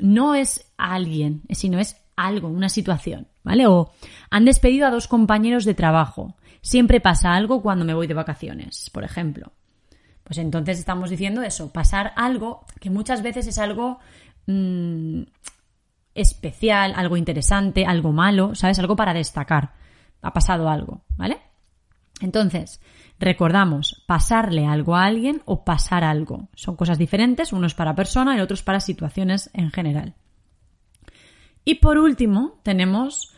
No 0.00 0.34
es 0.34 0.72
alguien, 0.76 1.42
sino 1.50 1.78
es 1.78 2.03
algo, 2.16 2.48
una 2.48 2.68
situación, 2.68 3.26
¿vale? 3.42 3.66
O 3.66 3.92
han 4.30 4.44
despedido 4.44 4.86
a 4.86 4.90
dos 4.90 5.08
compañeros 5.08 5.64
de 5.64 5.74
trabajo. 5.74 6.36
Siempre 6.60 7.00
pasa 7.00 7.34
algo 7.34 7.62
cuando 7.62 7.84
me 7.84 7.94
voy 7.94 8.06
de 8.06 8.14
vacaciones, 8.14 8.90
por 8.90 9.04
ejemplo. 9.04 9.52
Pues 10.24 10.38
entonces 10.38 10.78
estamos 10.78 11.10
diciendo 11.10 11.42
eso, 11.42 11.72
pasar 11.72 12.12
algo 12.16 12.64
que 12.80 12.88
muchas 12.88 13.22
veces 13.22 13.46
es 13.46 13.58
algo 13.58 13.98
mm, 14.46 15.22
especial, 16.14 16.94
algo 16.96 17.16
interesante, 17.16 17.84
algo 17.84 18.12
malo, 18.12 18.54
¿sabes? 18.54 18.78
Algo 18.78 18.96
para 18.96 19.12
destacar. 19.12 19.72
Ha 20.22 20.32
pasado 20.32 20.70
algo, 20.70 21.02
¿vale? 21.16 21.38
Entonces, 22.20 22.80
recordamos, 23.18 24.02
pasarle 24.06 24.66
algo 24.66 24.96
a 24.96 25.04
alguien 25.04 25.42
o 25.44 25.64
pasar 25.64 26.04
algo. 26.04 26.48
Son 26.54 26.76
cosas 26.76 26.96
diferentes, 26.96 27.52
uno 27.52 27.66
es 27.66 27.74
para 27.74 27.94
persona 27.94 28.36
y 28.36 28.40
otro 28.40 28.54
es 28.54 28.62
para 28.62 28.80
situaciones 28.80 29.50
en 29.52 29.70
general. 29.70 30.14
Y 31.64 31.76
por 31.76 31.98
último, 31.98 32.60
tenemos 32.62 33.34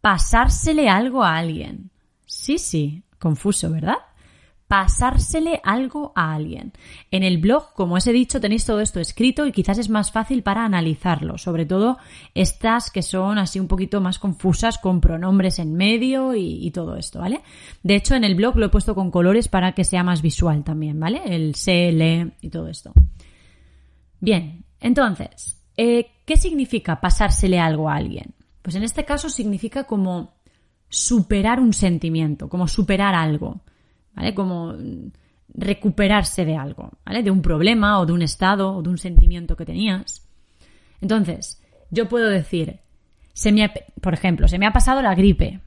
pasársele 0.00 0.88
algo 0.88 1.22
a 1.22 1.36
alguien. 1.36 1.90
Sí, 2.26 2.58
sí, 2.58 3.02
confuso, 3.18 3.70
¿verdad? 3.70 3.96
Pasársele 4.66 5.60
algo 5.64 6.12
a 6.14 6.32
alguien. 6.32 6.72
En 7.10 7.24
el 7.24 7.38
blog, 7.38 7.74
como 7.74 7.96
os 7.96 8.06
he 8.06 8.12
dicho, 8.12 8.40
tenéis 8.40 8.64
todo 8.64 8.80
esto 8.80 9.00
escrito 9.00 9.44
y 9.46 9.52
quizás 9.52 9.78
es 9.78 9.90
más 9.90 10.12
fácil 10.12 10.44
para 10.44 10.64
analizarlo, 10.64 11.38
sobre 11.38 11.66
todo 11.66 11.98
estas 12.34 12.90
que 12.90 13.02
son 13.02 13.38
así 13.38 13.58
un 13.58 13.66
poquito 13.66 14.00
más 14.00 14.20
confusas 14.20 14.78
con 14.78 15.00
pronombres 15.00 15.58
en 15.58 15.74
medio 15.74 16.34
y, 16.36 16.70
todo 16.70 16.96
esto, 16.96 17.18
¿vale? 17.18 17.42
De 17.82 17.96
hecho, 17.96 18.14
en 18.14 18.22
el 18.22 18.36
blog 18.36 18.56
lo 18.56 18.66
he 18.66 18.70
puesto 18.70 18.94
con 18.94 19.10
colores 19.10 19.48
para 19.48 19.72
que 19.72 19.82
sea 19.82 20.04
más 20.04 20.22
visual 20.22 20.62
también, 20.62 21.00
¿vale? 21.00 21.22
El 21.26 21.54
le 21.66 22.30
y 22.40 22.48
todo 22.48 22.68
esto. 22.68 22.92
Bien, 24.20 24.64
entonces, 24.78 25.59
eh, 25.82 26.10
¿Qué 26.26 26.36
significa 26.36 27.00
pasársele 27.00 27.58
algo 27.58 27.88
a 27.88 27.94
alguien? 27.94 28.34
Pues 28.60 28.76
en 28.76 28.82
este 28.82 29.06
caso 29.06 29.30
significa 29.30 29.84
como 29.84 30.34
superar 30.90 31.58
un 31.58 31.72
sentimiento, 31.72 32.50
como 32.50 32.68
superar 32.68 33.14
algo, 33.14 33.62
¿vale? 34.14 34.34
Como 34.34 34.74
recuperarse 35.54 36.44
de 36.44 36.54
algo, 36.54 36.90
¿vale? 37.06 37.22
De 37.22 37.30
un 37.30 37.40
problema 37.40 37.98
o 37.98 38.04
de 38.04 38.12
un 38.12 38.20
estado 38.20 38.76
o 38.76 38.82
de 38.82 38.90
un 38.90 38.98
sentimiento 38.98 39.56
que 39.56 39.64
tenías. 39.64 40.28
Entonces, 41.00 41.62
yo 41.90 42.10
puedo 42.10 42.28
decir, 42.28 42.80
se 43.32 43.50
me 43.50 43.72
por 44.02 44.12
ejemplo, 44.12 44.48
se 44.48 44.58
me 44.58 44.66
ha 44.66 44.74
pasado 44.74 45.00
la 45.00 45.14
gripe. 45.14 45.62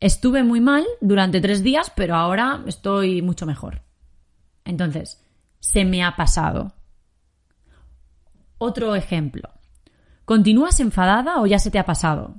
Estuve 0.00 0.42
muy 0.42 0.60
mal 0.60 0.84
durante 1.00 1.40
tres 1.40 1.62
días, 1.62 1.92
pero 1.94 2.16
ahora 2.16 2.64
estoy 2.66 3.22
mucho 3.22 3.46
mejor. 3.46 3.82
Entonces, 4.64 5.22
se 5.60 5.84
me 5.84 6.02
ha 6.02 6.16
pasado. 6.16 6.74
Otro 8.58 8.94
ejemplo. 8.94 9.50
¿Continúas 10.24 10.80
enfadada 10.80 11.40
o 11.40 11.46
ya 11.46 11.58
se 11.58 11.70
te 11.70 11.78
ha 11.78 11.84
pasado? 11.84 12.36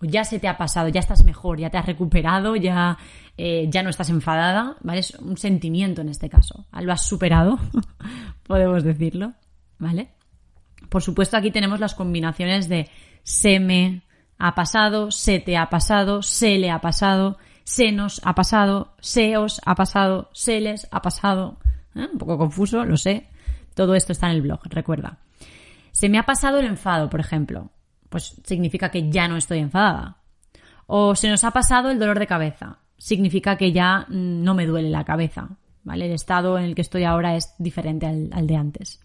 O 0.00 0.04
ya 0.04 0.24
se 0.24 0.38
te 0.38 0.46
ha 0.46 0.56
pasado, 0.56 0.88
ya 0.88 1.00
estás 1.00 1.24
mejor, 1.24 1.58
ya 1.58 1.70
te 1.70 1.78
has 1.78 1.86
recuperado, 1.86 2.54
ya, 2.54 2.98
eh, 3.36 3.66
ya 3.68 3.82
no 3.82 3.90
estás 3.90 4.10
enfadada, 4.10 4.76
¿vale? 4.80 5.00
Es 5.00 5.14
un 5.14 5.36
sentimiento 5.36 6.02
en 6.02 6.08
este 6.08 6.28
caso. 6.28 6.66
Lo 6.80 6.92
has 6.92 7.02
superado, 7.02 7.58
podemos 8.44 8.84
decirlo, 8.84 9.32
¿vale? 9.78 10.10
Por 10.88 11.02
supuesto, 11.02 11.36
aquí 11.36 11.50
tenemos 11.50 11.80
las 11.80 11.94
combinaciones 11.94 12.68
de 12.68 12.88
se 13.22 13.58
me 13.58 14.02
ha 14.38 14.54
pasado, 14.54 15.10
se 15.10 15.40
te 15.40 15.56
ha 15.56 15.68
pasado, 15.68 16.22
se 16.22 16.58
le 16.58 16.70
ha 16.70 16.80
pasado, 16.80 17.38
se 17.64 17.92
nos 17.92 18.20
ha 18.24 18.34
pasado, 18.34 18.94
se 19.00 19.36
os 19.36 19.60
ha 19.66 19.74
pasado, 19.74 20.30
se 20.32 20.60
les 20.60 20.86
ha 20.90 21.02
pasado. 21.02 21.58
¿Eh? 21.94 22.06
Un 22.10 22.18
poco 22.18 22.38
confuso, 22.38 22.84
lo 22.84 22.96
sé. 22.96 23.28
Todo 23.78 23.94
esto 23.94 24.10
está 24.10 24.26
en 24.26 24.32
el 24.32 24.42
blog, 24.42 24.58
recuerda. 24.64 25.18
Se 25.92 26.08
me 26.08 26.18
ha 26.18 26.24
pasado 26.24 26.58
el 26.58 26.66
enfado, 26.66 27.08
por 27.08 27.20
ejemplo. 27.20 27.70
Pues 28.08 28.34
significa 28.42 28.90
que 28.90 29.08
ya 29.08 29.28
no 29.28 29.36
estoy 29.36 29.60
enfadada. 29.60 30.16
O 30.88 31.14
se 31.14 31.28
nos 31.28 31.44
ha 31.44 31.52
pasado 31.52 31.88
el 31.88 32.00
dolor 32.00 32.18
de 32.18 32.26
cabeza. 32.26 32.80
Significa 32.96 33.56
que 33.56 33.70
ya 33.70 34.04
no 34.08 34.56
me 34.56 34.66
duele 34.66 34.90
la 34.90 35.04
cabeza. 35.04 35.50
¿Vale? 35.84 36.06
El 36.06 36.12
estado 36.12 36.58
en 36.58 36.64
el 36.64 36.74
que 36.74 36.82
estoy 36.82 37.04
ahora 37.04 37.36
es 37.36 37.54
diferente 37.60 38.06
al, 38.06 38.30
al 38.32 38.48
de 38.48 38.56
antes. 38.56 38.98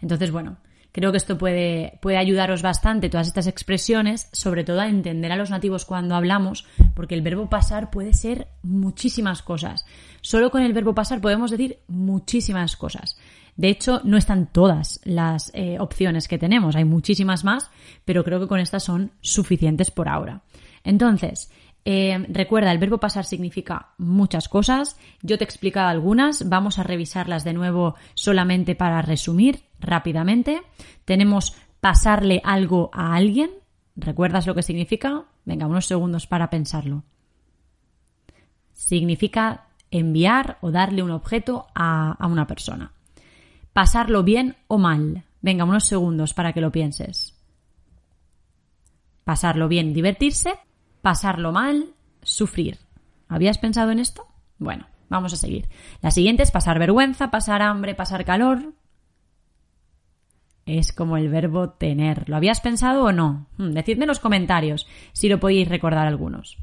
Entonces, 0.00 0.32
bueno, 0.32 0.56
creo 0.90 1.12
que 1.12 1.18
esto 1.18 1.38
puede, 1.38 2.00
puede 2.02 2.18
ayudaros 2.18 2.60
bastante, 2.60 3.08
todas 3.08 3.28
estas 3.28 3.46
expresiones, 3.46 4.28
sobre 4.32 4.64
todo 4.64 4.80
a 4.80 4.88
entender 4.88 5.30
a 5.30 5.36
los 5.36 5.50
nativos 5.50 5.84
cuando 5.84 6.16
hablamos, 6.16 6.66
porque 6.96 7.14
el 7.14 7.22
verbo 7.22 7.48
pasar 7.48 7.90
puede 7.90 8.14
ser 8.14 8.48
muchísimas 8.64 9.42
cosas. 9.42 9.86
Solo 10.22 10.50
con 10.50 10.62
el 10.62 10.72
verbo 10.72 10.92
pasar 10.92 11.20
podemos 11.20 11.52
decir 11.52 11.78
muchísimas 11.86 12.76
cosas. 12.76 13.16
De 13.56 13.68
hecho, 13.68 14.00
no 14.04 14.16
están 14.16 14.46
todas 14.46 15.00
las 15.04 15.50
eh, 15.54 15.78
opciones 15.78 16.26
que 16.26 16.38
tenemos, 16.38 16.74
hay 16.74 16.84
muchísimas 16.84 17.44
más, 17.44 17.70
pero 18.04 18.24
creo 18.24 18.40
que 18.40 18.48
con 18.48 18.60
estas 18.60 18.82
son 18.82 19.12
suficientes 19.20 19.90
por 19.90 20.08
ahora. 20.08 20.42
Entonces, 20.84 21.50
eh, 21.84 22.24
recuerda, 22.28 22.72
el 22.72 22.78
verbo 22.78 22.98
pasar 22.98 23.24
significa 23.24 23.90
muchas 23.98 24.48
cosas. 24.48 24.96
Yo 25.20 25.36
te 25.36 25.44
he 25.44 25.46
explicado 25.46 25.88
algunas, 25.88 26.48
vamos 26.48 26.78
a 26.78 26.82
revisarlas 26.82 27.44
de 27.44 27.52
nuevo 27.52 27.94
solamente 28.14 28.74
para 28.74 29.02
resumir 29.02 29.64
rápidamente. 29.80 30.62
Tenemos 31.04 31.56
pasarle 31.80 32.40
algo 32.44 32.90
a 32.92 33.14
alguien. 33.14 33.50
¿Recuerdas 33.96 34.46
lo 34.46 34.54
que 34.54 34.62
significa? 34.62 35.24
Venga, 35.44 35.66
unos 35.66 35.86
segundos 35.86 36.26
para 36.26 36.48
pensarlo. 36.48 37.02
Significa 38.72 39.66
enviar 39.90 40.56
o 40.62 40.70
darle 40.70 41.02
un 41.02 41.10
objeto 41.10 41.66
a 41.74 42.16
una 42.26 42.46
persona 42.46 42.92
pasarlo 43.72 44.22
bien 44.22 44.56
o 44.68 44.78
mal. 44.78 45.24
Venga, 45.40 45.64
unos 45.64 45.84
segundos 45.84 46.34
para 46.34 46.52
que 46.52 46.60
lo 46.60 46.70
pienses. 46.72 47.38
Pasarlo 49.24 49.68
bien, 49.68 49.92
divertirse. 49.92 50.54
Pasarlo 51.00 51.52
mal, 51.52 51.94
sufrir. 52.22 52.78
¿Habías 53.28 53.58
pensado 53.58 53.90
en 53.90 53.98
esto? 53.98 54.26
Bueno, 54.58 54.86
vamos 55.08 55.32
a 55.32 55.36
seguir. 55.36 55.68
La 56.00 56.10
siguiente 56.10 56.42
es 56.42 56.50
pasar 56.50 56.78
vergüenza, 56.78 57.30
pasar 57.30 57.62
hambre, 57.62 57.94
pasar 57.94 58.24
calor. 58.24 58.74
Es 60.64 60.92
como 60.92 61.16
el 61.16 61.28
verbo 61.28 61.70
tener. 61.70 62.28
¿Lo 62.28 62.36
habías 62.36 62.60
pensado 62.60 63.04
o 63.04 63.12
no? 63.12 63.48
Hmm, 63.56 63.72
decidme 63.72 64.04
en 64.04 64.08
los 64.08 64.20
comentarios 64.20 64.86
si 65.12 65.28
lo 65.28 65.40
podéis 65.40 65.68
recordar 65.68 66.06
algunos. 66.06 66.58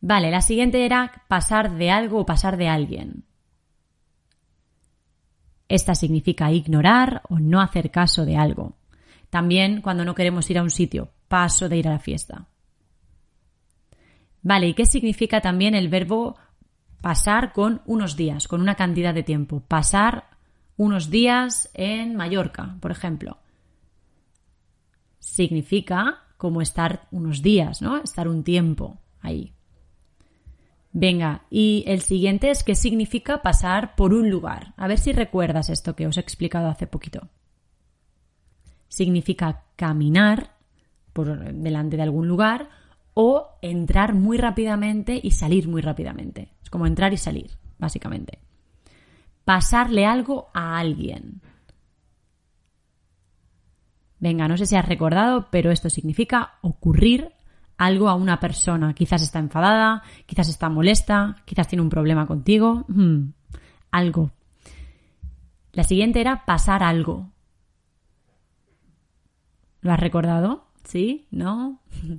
Vale, 0.00 0.30
la 0.30 0.40
siguiente 0.40 0.84
era 0.84 1.24
pasar 1.28 1.76
de 1.76 1.90
algo 1.90 2.20
o 2.20 2.26
pasar 2.26 2.56
de 2.56 2.68
alguien. 2.68 3.24
Esta 5.68 5.94
significa 5.94 6.50
ignorar 6.50 7.22
o 7.28 7.38
no 7.38 7.60
hacer 7.60 7.90
caso 7.90 8.24
de 8.24 8.36
algo. 8.36 8.76
También 9.30 9.82
cuando 9.82 10.04
no 10.04 10.14
queremos 10.14 10.48
ir 10.50 10.58
a 10.58 10.62
un 10.62 10.70
sitio, 10.70 11.10
paso 11.28 11.68
de 11.68 11.76
ir 11.76 11.88
a 11.88 11.92
la 11.92 11.98
fiesta. 11.98 12.46
Vale, 14.42 14.68
¿y 14.68 14.74
qué 14.74 14.86
significa 14.86 15.40
también 15.40 15.74
el 15.74 15.88
verbo 15.88 16.36
pasar 17.02 17.52
con 17.52 17.82
unos 17.84 18.16
días, 18.16 18.48
con 18.48 18.62
una 18.62 18.76
cantidad 18.76 19.12
de 19.12 19.22
tiempo? 19.22 19.60
Pasar 19.60 20.30
unos 20.76 21.10
días 21.10 21.70
en 21.74 22.16
Mallorca, 22.16 22.76
por 22.80 22.90
ejemplo. 22.90 23.38
significa 25.20 26.22
como 26.38 26.62
estar 26.62 27.06
unos 27.10 27.42
días, 27.42 27.82
¿no? 27.82 27.98
Estar 27.98 28.28
un 28.28 28.44
tiempo 28.44 28.98
ahí. 29.20 29.52
Venga, 30.92 31.44
y 31.50 31.84
el 31.86 32.00
siguiente 32.00 32.50
es 32.50 32.64
qué 32.64 32.74
significa 32.74 33.42
pasar 33.42 33.94
por 33.94 34.14
un 34.14 34.30
lugar. 34.30 34.74
A 34.76 34.88
ver 34.88 34.98
si 34.98 35.12
recuerdas 35.12 35.68
esto 35.68 35.94
que 35.94 36.06
os 36.06 36.16
he 36.16 36.20
explicado 36.20 36.68
hace 36.68 36.86
poquito. 36.86 37.28
Significa 38.88 39.64
caminar 39.76 40.56
por 41.12 41.52
delante 41.52 41.96
de 41.96 42.02
algún 42.02 42.26
lugar 42.26 42.70
o 43.14 43.48
entrar 43.60 44.14
muy 44.14 44.38
rápidamente 44.38 45.20
y 45.22 45.32
salir 45.32 45.68
muy 45.68 45.82
rápidamente. 45.82 46.54
Es 46.62 46.70
como 46.70 46.86
entrar 46.86 47.12
y 47.12 47.16
salir, 47.16 47.50
básicamente. 47.78 48.38
Pasarle 49.44 50.06
algo 50.06 50.48
a 50.54 50.78
alguien. 50.78 51.42
Venga, 54.20 54.48
no 54.48 54.56
sé 54.56 54.66
si 54.66 54.76
has 54.76 54.88
recordado, 54.88 55.48
pero 55.50 55.70
esto 55.70 55.90
significa 55.90 56.54
ocurrir 56.62 57.32
algo 57.78 58.08
a 58.08 58.14
una 58.14 58.38
persona. 58.40 58.92
Quizás 58.92 59.22
está 59.22 59.38
enfadada, 59.38 60.02
quizás 60.26 60.48
está 60.48 60.68
molesta, 60.68 61.36
quizás 61.44 61.68
tiene 61.68 61.82
un 61.82 61.88
problema 61.88 62.26
contigo. 62.26 62.84
Hmm, 62.88 63.30
algo. 63.90 64.32
La 65.72 65.84
siguiente 65.84 66.20
era 66.20 66.44
pasar 66.44 66.82
algo. 66.82 67.30
¿Lo 69.80 69.92
has 69.92 70.00
recordado? 70.00 70.66
¿Sí? 70.84 71.26
¿No? 71.30 71.80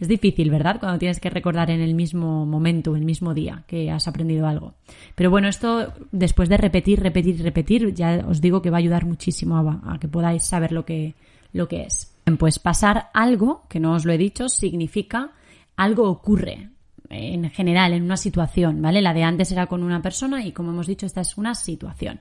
Es 0.00 0.08
difícil, 0.08 0.50
¿verdad? 0.50 0.80
Cuando 0.80 0.98
tienes 0.98 1.20
que 1.20 1.28
recordar 1.28 1.70
en 1.70 1.82
el 1.82 1.94
mismo 1.94 2.46
momento, 2.46 2.92
en 2.92 3.00
el 3.00 3.04
mismo 3.04 3.34
día 3.34 3.64
que 3.66 3.90
has 3.90 4.08
aprendido 4.08 4.46
algo. 4.46 4.72
Pero 5.14 5.28
bueno, 5.30 5.48
esto 5.48 5.92
después 6.12 6.48
de 6.48 6.56
repetir, 6.56 7.00
repetir, 7.00 7.42
repetir, 7.42 7.92
ya 7.92 8.24
os 8.26 8.40
digo 8.40 8.62
que 8.62 8.70
va 8.70 8.78
a 8.78 8.80
ayudar 8.80 9.04
muchísimo 9.04 9.58
a, 9.58 9.92
a 9.92 9.98
que 9.98 10.08
podáis 10.08 10.44
saber 10.44 10.72
lo 10.72 10.86
que, 10.86 11.14
lo 11.52 11.68
que 11.68 11.82
es. 11.82 12.15
Pues 12.34 12.58
pasar 12.58 13.10
algo, 13.14 13.62
que 13.68 13.78
no 13.78 13.92
os 13.92 14.04
lo 14.04 14.12
he 14.12 14.18
dicho, 14.18 14.48
significa 14.48 15.30
algo 15.76 16.10
ocurre 16.10 16.70
en 17.08 17.48
general 17.50 17.92
en 17.92 18.02
una 18.02 18.16
situación, 18.16 18.82
¿vale? 18.82 19.00
La 19.00 19.14
de 19.14 19.22
antes 19.22 19.52
era 19.52 19.68
con 19.68 19.84
una 19.84 20.02
persona 20.02 20.44
y 20.44 20.50
como 20.50 20.72
hemos 20.72 20.88
dicho, 20.88 21.06
esta 21.06 21.20
es 21.20 21.38
una 21.38 21.54
situación. 21.54 22.20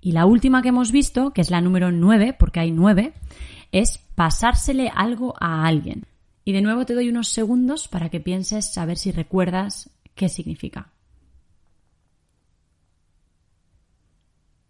Y 0.00 0.12
la 0.12 0.24
última 0.24 0.62
que 0.62 0.68
hemos 0.68 0.92
visto, 0.92 1.32
que 1.32 1.42
es 1.42 1.50
la 1.50 1.60
número 1.60 1.92
9, 1.92 2.34
porque 2.38 2.60
hay 2.60 2.70
9, 2.70 3.12
es 3.70 3.98
pasársele 4.14 4.90
algo 4.94 5.34
a 5.38 5.66
alguien. 5.66 6.06
Y 6.44 6.52
de 6.52 6.62
nuevo 6.62 6.86
te 6.86 6.94
doy 6.94 7.08
unos 7.08 7.28
segundos 7.28 7.88
para 7.88 8.08
que 8.08 8.20
pienses 8.20 8.76
a 8.78 8.86
ver 8.86 8.96
si 8.96 9.12
recuerdas 9.12 9.90
qué 10.14 10.28
significa. 10.28 10.88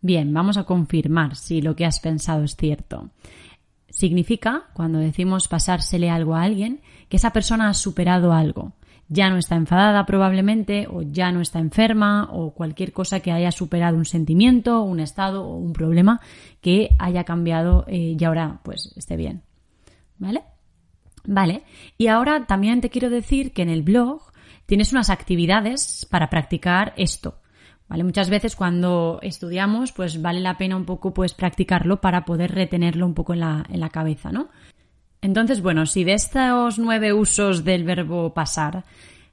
Bien, 0.01 0.35
vamos 0.35 0.57
a 0.57 0.65
confirmar 0.65 1.35
si 1.35 1.63
lo 1.63 1.75
que 1.75 1.87
has 1.87 1.99
pensado 1.99 2.45
es 2.45 2.57
cierto. 2.57 3.11
Significa, 3.95 4.65
cuando 4.73 4.99
decimos 4.99 5.47
pasársele 5.47 6.11
algo 6.11 6.35
a 6.35 6.43
alguien, 6.43 6.81
que 7.09 7.17
esa 7.17 7.33
persona 7.33 7.69
ha 7.69 7.75
superado 7.75 8.33
algo. 8.33 8.73
Ya 9.09 9.31
no 9.31 9.37
está 9.37 9.55
enfadada 9.55 10.05
probablemente, 10.05 10.89
o 10.91 11.03
ya 11.03 11.31
no 11.31 11.41
está 11.41 11.61
enferma, 11.61 12.29
o 12.33 12.55
cualquier 12.55 12.93
cosa 12.93 13.21
que 13.21 13.31
haya 13.31 13.53
superado 13.53 13.97
un 13.97 14.05
sentimiento, 14.05 14.83
un 14.83 14.99
estado 14.99 15.45
o 15.47 15.57
un 15.57 15.73
problema 15.73 16.21
que 16.61 16.91
haya 16.99 17.23
cambiado 17.23 17.85
eh, 17.87 18.17
y 18.19 18.25
ahora 18.25 18.61
pues 18.65 18.93
esté 18.97 19.17
bien. 19.17 19.43
¿Vale? 20.19 20.43
Vale. 21.25 21.63
Y 21.97 22.09
ahora 22.09 22.47
también 22.47 22.81
te 22.81 22.91
quiero 22.91 23.11
decir 23.11 23.53
que 23.53 23.63
en 23.63 23.69
el 23.69 23.83
blog 23.83 24.23
tienes 24.67 24.91
unas 24.91 25.09
actividades 25.09 26.05
para 26.11 26.31
practicar 26.31 26.95
esto. 26.97 27.39
Muchas 27.89 28.29
veces 28.29 28.57
cuando 28.57 29.19
estudiamos, 29.23 29.93
pues 29.93 30.21
vale 30.21 30.41
la 30.41 30.59
pena 30.59 30.77
un 30.77 30.85
poco 30.85 31.15
pues 31.15 31.33
practicarlo 31.33 32.01
para 32.01 32.25
poder 32.25 32.53
retenerlo 32.53 33.07
un 33.07 33.15
poco 33.15 33.35
en 33.35 33.41
la, 33.41 33.65
en 33.71 33.81
la 33.81 33.89
cabeza, 33.89 34.33
¿no? 34.33 34.49
Entonces, 35.21 35.63
bueno, 35.63 35.87
si 35.87 36.05
de 36.05 36.15
estos 36.15 36.79
nueve 36.79 37.13
usos 37.13 37.65
del 37.65 37.85
verbo 37.85 38.35
pasar 38.35 38.85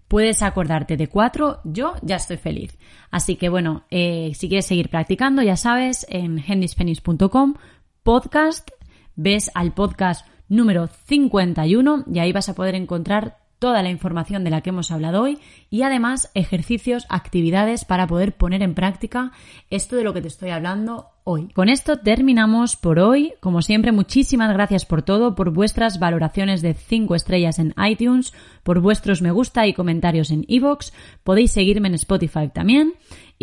puedes 0.07 0.41
acordarte 0.41 0.95
de 0.95 1.07
cuatro, 1.07 1.59
yo 1.63 1.95
ya 2.01 2.17
estoy 2.17 2.37
feliz. 2.37 2.77
Así 3.09 3.35
que 3.35 3.49
bueno, 3.49 3.83
eh, 3.89 4.31
si 4.35 4.47
quieres 4.47 4.67
seguir 4.67 4.89
practicando, 4.89 5.41
ya 5.41 5.55
sabes, 5.55 6.05
en 6.09 6.43
hendispenis.com, 6.45 7.55
podcast, 8.03 8.69
ves 9.15 9.51
al 9.53 9.73
podcast 9.73 10.27
número 10.49 10.87
51 10.87 12.05
y 12.13 12.19
ahí 12.19 12.31
vas 12.31 12.49
a 12.49 12.55
poder 12.55 12.75
encontrar 12.75 13.40
toda 13.61 13.83
la 13.83 13.91
información 13.91 14.43
de 14.43 14.49
la 14.49 14.61
que 14.61 14.71
hemos 14.71 14.89
hablado 14.89 15.21
hoy 15.21 15.37
y 15.69 15.83
además 15.83 16.31
ejercicios, 16.33 17.05
actividades 17.09 17.85
para 17.85 18.07
poder 18.07 18.35
poner 18.35 18.63
en 18.63 18.73
práctica 18.73 19.33
esto 19.69 19.95
de 19.95 20.03
lo 20.03 20.15
que 20.15 20.21
te 20.21 20.29
estoy 20.29 20.49
hablando 20.49 21.11
hoy. 21.23 21.49
Con 21.49 21.69
esto 21.69 21.99
terminamos 21.99 22.75
por 22.75 22.97
hoy. 22.97 23.33
Como 23.39 23.61
siempre, 23.61 23.91
muchísimas 23.91 24.51
gracias 24.51 24.87
por 24.87 25.03
todo, 25.03 25.35
por 25.35 25.51
vuestras 25.51 25.99
valoraciones 25.99 26.63
de 26.63 26.73
5 26.73 27.13
estrellas 27.13 27.59
en 27.59 27.75
iTunes, 27.87 28.33
por 28.63 28.79
vuestros 28.79 29.21
me 29.21 29.29
gusta 29.29 29.67
y 29.67 29.75
comentarios 29.75 30.31
en 30.31 30.43
iVoox. 30.47 30.91
Podéis 31.23 31.51
seguirme 31.51 31.87
en 31.87 31.93
Spotify 31.93 32.49
también. 32.51 32.93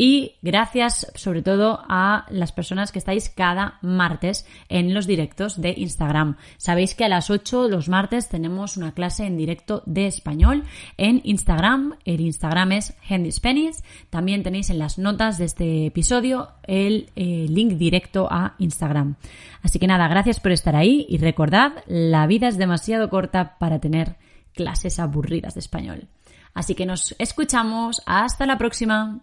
Y 0.01 0.37
gracias 0.43 1.11
sobre 1.17 1.43
todo 1.43 1.81
a 1.89 2.25
las 2.31 2.53
personas 2.53 2.93
que 2.93 3.01
estáis 3.01 3.29
cada 3.31 3.81
martes 3.83 4.47
en 4.69 4.95
los 4.95 5.09
directos 5.09 5.61
de 5.61 5.75
Instagram. 5.77 6.37
Sabéis 6.57 6.95
que 6.95 7.05
a 7.05 7.09
las 7.09 7.31
8 7.31 7.69
los 7.69 7.89
martes 7.89 8.29
tenemos 8.29 8.77
una 8.77 8.93
clase 8.93 9.27
en 9.27 9.37
directo 9.37 9.83
de 9.87 10.07
español 10.07 10.63
en 10.99 11.21
Instagram. 11.25 11.97
El 12.05 12.21
Instagram 12.21 12.71
es 12.71 12.95
Handy 13.11 13.33
También 14.09 14.45
tenéis 14.45 14.71
en 14.71 14.79
las 14.79 15.01
notas 15.01 15.37
de 15.37 15.47
este 15.47 15.87
episodio 15.87 16.51
el 16.63 17.11
eh, 17.17 17.47
link 17.49 17.73
directo 17.73 18.29
a 18.31 18.55
Instagram. 18.59 19.17
Así 19.63 19.81
que 19.81 19.89
nada, 19.89 20.07
gracias 20.07 20.39
por 20.39 20.53
estar 20.53 20.77
ahí 20.77 21.07
y 21.09 21.19
recordad, 21.19 21.73
la 21.89 22.29
vida 22.29 22.47
es 22.47 22.57
demasiado 22.57 23.11
corta 23.11 23.59
para 23.59 23.81
tener 23.81 24.15
clases 24.55 25.01
aburridas 25.01 25.55
de 25.55 25.61
español. 25.61 26.07
Así 26.55 26.75
que 26.75 26.87
nos 26.87 27.15
escuchamos. 27.19 28.03
Hasta 28.07 28.47
la 28.47 28.59
próxima. 28.59 29.21